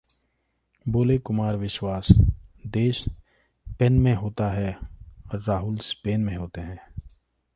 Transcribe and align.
बोले 0.85 1.17
कुमार 1.17 1.55
विश्वास- 1.55 2.31
देश 2.67 3.05
'पेन' 3.79 3.99
में 3.99 4.13
होता 4.13 4.51
है 4.51 4.77
राहुल 5.35 5.77
स्पेन 5.77 6.21
में 6.21 6.35
होते 6.35 6.61
हैं 6.61 6.79